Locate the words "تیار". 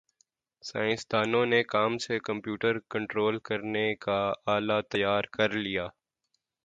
4.89-5.23